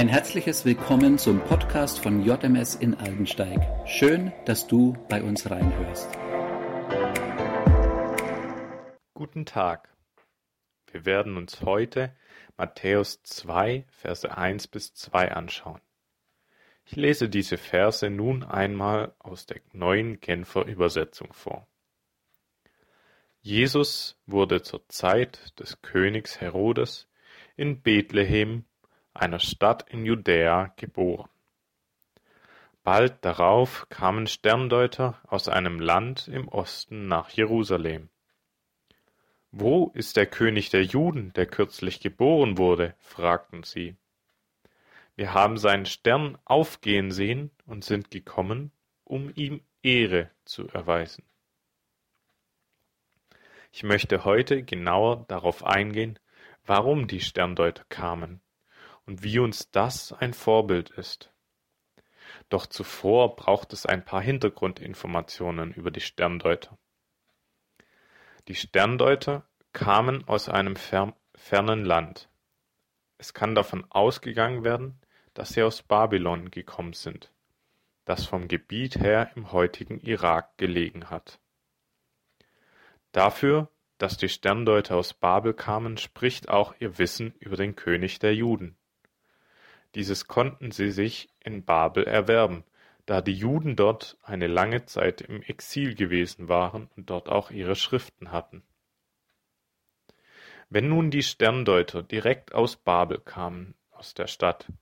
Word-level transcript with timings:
Ein 0.00 0.08
herzliches 0.08 0.64
Willkommen 0.64 1.18
zum 1.18 1.40
Podcast 1.40 1.98
von 1.98 2.24
JMS 2.24 2.74
in 2.74 2.94
Aldensteig. 2.94 3.60
Schön, 3.86 4.32
dass 4.46 4.66
du 4.66 4.94
bei 5.10 5.22
uns 5.22 5.50
reinhörst. 5.50 6.08
Guten 9.12 9.44
Tag. 9.44 9.94
Wir 10.90 11.04
werden 11.04 11.36
uns 11.36 11.60
heute 11.60 12.16
Matthäus 12.56 13.22
2, 13.24 13.84
Verse 13.90 14.34
1 14.34 14.68
bis 14.68 14.94
2 14.94 15.32
anschauen. 15.32 15.82
Ich 16.86 16.96
lese 16.96 17.28
diese 17.28 17.58
Verse 17.58 18.08
nun 18.08 18.42
einmal 18.42 19.14
aus 19.18 19.44
der 19.44 19.60
neuen 19.74 20.18
Genfer 20.22 20.64
Übersetzung 20.64 21.34
vor. 21.34 21.68
Jesus 23.42 24.18
wurde 24.24 24.62
zur 24.62 24.88
Zeit 24.88 25.60
des 25.60 25.82
Königs 25.82 26.40
Herodes 26.40 27.06
in 27.54 27.82
Bethlehem 27.82 28.64
einer 29.14 29.40
Stadt 29.40 29.90
in 29.90 30.04
Judäa, 30.04 30.72
geboren. 30.76 31.28
Bald 32.82 33.24
darauf 33.24 33.86
kamen 33.90 34.26
Sterndeuter 34.26 35.20
aus 35.28 35.48
einem 35.48 35.80
Land 35.80 36.28
im 36.28 36.48
Osten 36.48 37.08
nach 37.08 37.30
Jerusalem. 37.30 38.08
Wo 39.52 39.90
ist 39.94 40.16
der 40.16 40.26
König 40.26 40.70
der 40.70 40.84
Juden, 40.84 41.32
der 41.34 41.46
kürzlich 41.46 42.00
geboren 42.00 42.56
wurde? 42.56 42.94
fragten 43.00 43.64
sie. 43.64 43.96
Wir 45.16 45.34
haben 45.34 45.58
seinen 45.58 45.86
Stern 45.86 46.38
aufgehen 46.44 47.10
sehen 47.10 47.50
und 47.66 47.84
sind 47.84 48.10
gekommen, 48.10 48.72
um 49.04 49.30
ihm 49.34 49.60
Ehre 49.82 50.30
zu 50.44 50.68
erweisen. 50.68 51.24
Ich 53.72 53.82
möchte 53.82 54.24
heute 54.24 54.62
genauer 54.62 55.26
darauf 55.28 55.64
eingehen, 55.64 56.18
warum 56.64 57.06
die 57.08 57.20
Sterndeuter 57.20 57.84
kamen 57.88 58.40
und 59.10 59.24
wie 59.24 59.40
uns 59.40 59.72
das 59.72 60.12
ein 60.12 60.32
Vorbild 60.32 60.90
ist. 60.90 61.32
Doch 62.48 62.66
zuvor 62.66 63.34
braucht 63.34 63.72
es 63.72 63.84
ein 63.84 64.04
paar 64.04 64.22
Hintergrundinformationen 64.22 65.74
über 65.74 65.90
die 65.90 66.00
Sterndeuter. 66.00 66.78
Die 68.46 68.54
Sterndeuter 68.54 69.48
kamen 69.72 70.22
aus 70.28 70.48
einem 70.48 70.76
fer 70.76 71.16
fernen 71.34 71.84
Land. 71.84 72.28
Es 73.18 73.34
kann 73.34 73.56
davon 73.56 73.84
ausgegangen 73.90 74.62
werden, 74.62 75.00
dass 75.34 75.54
sie 75.54 75.64
aus 75.64 75.82
Babylon 75.82 76.52
gekommen 76.52 76.92
sind, 76.92 77.32
das 78.04 78.26
vom 78.26 78.46
Gebiet 78.46 78.94
her 78.94 79.32
im 79.34 79.50
heutigen 79.50 79.98
Irak 79.98 80.56
gelegen 80.56 81.10
hat. 81.10 81.40
Dafür, 83.10 83.72
dass 83.98 84.16
die 84.16 84.28
Sterndeuter 84.28 84.94
aus 84.94 85.14
Babel 85.14 85.52
kamen, 85.52 85.96
spricht 85.96 86.48
auch 86.48 86.76
ihr 86.78 86.96
Wissen 86.98 87.34
über 87.40 87.56
den 87.56 87.74
König 87.74 88.20
der 88.20 88.36
Juden. 88.36 88.76
Dieses 89.94 90.26
konnten 90.26 90.70
sie 90.70 90.90
sich 90.90 91.28
in 91.40 91.64
Babel 91.64 92.04
erwerben, 92.04 92.64
da 93.06 93.20
die 93.20 93.34
Juden 93.34 93.74
dort 93.74 94.18
eine 94.22 94.46
lange 94.46 94.84
Zeit 94.84 95.20
im 95.20 95.42
Exil 95.42 95.94
gewesen 95.94 96.48
waren 96.48 96.88
und 96.96 97.10
dort 97.10 97.28
auch 97.28 97.50
ihre 97.50 97.74
Schriften 97.74 98.30
hatten. 98.30 98.62
Wenn 100.68 100.88
nun 100.88 101.10
die 101.10 101.24
Sterndeuter 101.24 102.04
direkt 102.04 102.54
aus 102.54 102.76
Babel 102.76 103.18
kamen, 103.18 103.74
aus 103.90 104.14
der 104.14 104.28
Stadt, 104.28 104.72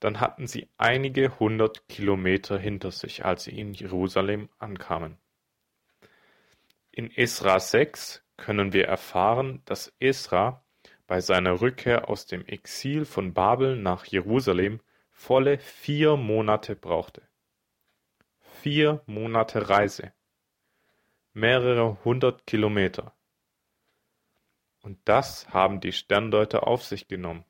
dann 0.00 0.18
hatten 0.18 0.48
sie 0.48 0.68
einige 0.78 1.38
hundert 1.38 1.86
Kilometer 1.88 2.58
hinter 2.58 2.90
sich, 2.90 3.24
als 3.24 3.44
sie 3.44 3.56
in 3.56 3.72
Jerusalem 3.72 4.48
ankamen. 4.58 5.18
In 6.90 7.10
Esra 7.12 7.60
6 7.60 8.24
können 8.36 8.72
wir 8.72 8.88
erfahren, 8.88 9.62
dass 9.66 9.94
Esra 10.00 10.64
bei 11.10 11.20
seiner 11.20 11.60
Rückkehr 11.60 12.08
aus 12.08 12.26
dem 12.26 12.46
Exil 12.46 13.04
von 13.04 13.34
Babel 13.34 13.74
nach 13.74 14.04
Jerusalem 14.04 14.80
volle 15.10 15.58
vier 15.58 16.16
Monate 16.16 16.76
brauchte. 16.76 17.22
Vier 18.38 19.02
Monate 19.06 19.68
Reise. 19.68 20.12
Mehrere 21.32 21.98
hundert 22.04 22.46
Kilometer. 22.46 23.12
Und 24.82 25.00
das 25.04 25.48
haben 25.48 25.80
die 25.80 25.90
Sterndeuter 25.90 26.68
auf 26.68 26.84
sich 26.84 27.08
genommen. 27.08 27.44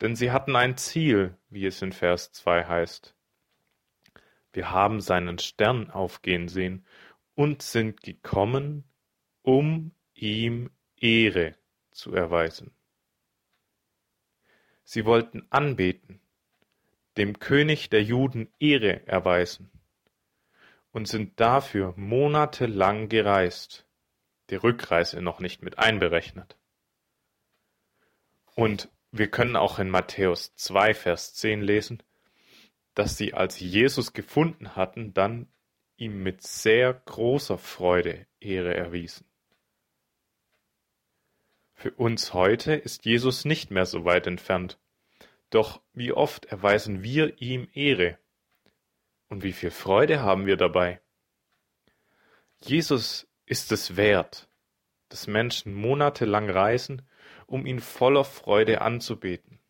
Denn 0.00 0.16
sie 0.16 0.32
hatten 0.32 0.56
ein 0.56 0.76
Ziel, 0.76 1.38
wie 1.50 1.66
es 1.66 1.80
in 1.80 1.92
Vers 1.92 2.32
2 2.32 2.64
heißt. 2.64 3.14
Wir 4.52 4.72
haben 4.72 5.00
seinen 5.00 5.38
Stern 5.38 5.92
aufgehen 5.92 6.48
sehen 6.48 6.84
und 7.36 7.62
sind 7.62 8.00
gekommen, 8.00 8.82
um 9.42 9.92
ihm 10.14 10.72
Ehre 10.96 11.54
zu 11.94 12.14
erweisen. 12.14 12.74
Sie 14.84 15.06
wollten 15.06 15.46
anbeten, 15.50 16.20
dem 17.16 17.38
König 17.38 17.88
der 17.88 18.02
Juden 18.02 18.52
Ehre 18.58 19.06
erweisen 19.06 19.70
und 20.92 21.08
sind 21.08 21.40
dafür 21.40 21.94
monatelang 21.96 23.08
gereist, 23.08 23.86
die 24.50 24.56
Rückreise 24.56 25.22
noch 25.22 25.40
nicht 25.40 25.62
mit 25.62 25.78
einberechnet. 25.78 26.56
Und 28.54 28.88
wir 29.10 29.30
können 29.30 29.56
auch 29.56 29.78
in 29.78 29.90
Matthäus 29.90 30.54
2, 30.56 30.94
Vers 30.94 31.34
10 31.34 31.62
lesen, 31.62 32.02
dass 32.94 33.16
sie, 33.16 33.34
als 33.34 33.56
sie 33.56 33.66
Jesus 33.66 34.12
gefunden 34.12 34.76
hatten, 34.76 35.14
dann 35.14 35.48
ihm 35.96 36.22
mit 36.22 36.42
sehr 36.42 36.92
großer 36.92 37.58
Freude 37.58 38.26
Ehre 38.40 38.74
erwiesen. 38.74 39.26
Für 41.84 41.92
uns 41.92 42.32
heute 42.32 42.72
ist 42.72 43.04
Jesus 43.04 43.44
nicht 43.44 43.70
mehr 43.70 43.84
so 43.84 44.06
weit 44.06 44.26
entfernt. 44.26 44.78
Doch 45.50 45.82
wie 45.92 46.14
oft 46.14 46.46
erweisen 46.46 47.02
wir 47.02 47.42
ihm 47.42 47.68
Ehre? 47.74 48.18
Und 49.28 49.42
wie 49.42 49.52
viel 49.52 49.70
Freude 49.70 50.22
haben 50.22 50.46
wir 50.46 50.56
dabei? 50.56 51.02
Jesus 52.62 53.28
ist 53.44 53.70
es 53.70 53.98
wert, 53.98 54.48
dass 55.10 55.26
Menschen 55.26 55.74
monatelang 55.74 56.48
reisen, 56.48 57.02
um 57.44 57.66
ihn 57.66 57.80
voller 57.80 58.24
Freude 58.24 58.80
anzubeten. 58.80 59.60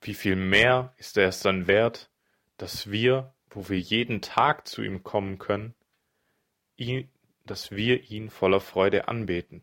Wie 0.00 0.14
viel 0.14 0.36
mehr 0.36 0.94
ist 0.96 1.18
er 1.18 1.28
es 1.28 1.40
dann 1.40 1.66
wert, 1.66 2.10
dass 2.56 2.90
wir, 2.90 3.34
wo 3.50 3.68
wir 3.68 3.78
jeden 3.78 4.22
Tag 4.22 4.66
zu 4.68 4.80
ihm 4.80 5.02
kommen 5.02 5.36
können, 5.36 5.74
ihn, 6.76 7.10
dass 7.44 7.72
wir 7.72 8.10
ihn 8.10 8.30
voller 8.30 8.60
Freude 8.60 9.06
anbeten. 9.06 9.62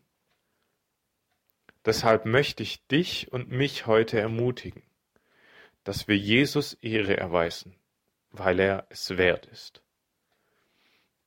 Deshalb 1.84 2.26
möchte 2.26 2.62
ich 2.62 2.86
dich 2.86 3.32
und 3.32 3.50
mich 3.50 3.86
heute 3.86 4.20
ermutigen, 4.20 4.84
dass 5.82 6.06
wir 6.06 6.16
Jesus 6.16 6.74
Ehre 6.74 7.16
erweisen, 7.16 7.76
weil 8.30 8.60
er 8.60 8.86
es 8.88 9.16
wert 9.16 9.46
ist. 9.46 9.82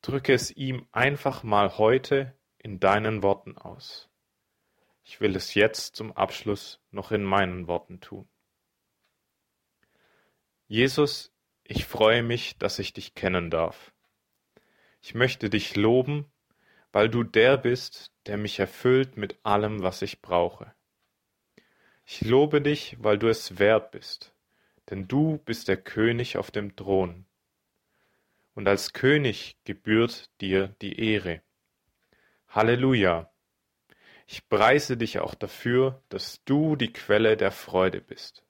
Drücke 0.02 0.34
es 0.34 0.52
ihm 0.52 0.88
einfach 0.92 1.44
mal 1.44 1.78
heute 1.78 2.38
in 2.58 2.80
deinen 2.80 3.22
Worten 3.22 3.58
aus. 3.58 4.10
Ich 5.04 5.20
will 5.20 5.36
es 5.36 5.54
jetzt 5.54 5.96
zum 5.96 6.14
Abschluss 6.14 6.80
noch 6.90 7.12
in 7.12 7.24
meinen 7.24 7.68
Worten 7.68 8.00
tun. 8.00 8.28
Jesus, 10.68 11.32
ich 11.64 11.86
freue 11.86 12.24
mich, 12.24 12.58
dass 12.58 12.80
ich 12.80 12.94
dich 12.94 13.14
kennen 13.14 13.52
darf. 13.52 13.94
Ich 15.02 15.14
möchte 15.14 15.50
dich 15.50 15.76
loben 15.76 16.32
weil 16.96 17.10
du 17.10 17.24
der 17.26 17.58
bist, 17.58 18.14
der 18.26 18.38
mich 18.38 18.58
erfüllt 18.58 19.18
mit 19.18 19.38
allem, 19.44 19.84
was 19.84 20.02
ich 20.02 20.22
brauche. 20.22 20.74
Ich 22.06 22.22
lobe 22.22 22.62
dich, 22.62 22.96
weil 23.02 23.18
du 23.18 23.28
es 23.28 23.60
wert 23.60 23.92
bist, 23.92 24.34
denn 24.90 25.06
du 25.06 25.38
bist 25.40 25.68
der 25.68 25.76
König 25.76 26.38
auf 26.38 26.52
dem 26.52 26.78
Thron. 26.78 27.26
Und 28.54 28.70
als 28.70 28.94
König 28.94 29.58
gebührt 29.66 30.30
dir 30.40 30.74
die 30.82 30.98
Ehre. 30.98 31.42
Halleluja! 32.48 33.30
Ich 34.26 34.48
preise 34.48 34.96
dich 34.96 35.20
auch 35.20 35.36
dafür, 35.36 36.02
dass 36.08 36.46
du 36.46 36.78
die 36.78 36.94
Quelle 36.94 37.36
der 37.36 37.52
Freude 37.52 38.00
bist. 38.00 38.46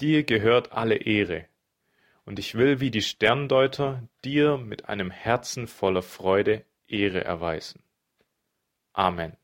Dir 0.00 0.22
gehört 0.22 0.70
alle 0.70 0.94
Ehre, 0.94 1.46
und 2.24 2.38
ich 2.38 2.54
will 2.54 2.78
wie 2.78 2.92
die 2.92 3.02
Sterndeuter 3.02 4.08
dir 4.24 4.58
mit 4.58 4.88
einem 4.88 5.10
Herzen 5.10 5.66
voller 5.66 6.02
Freude 6.02 6.64
Ehre 6.90 7.24
erweisen. 7.24 7.82
Amen. 8.94 9.36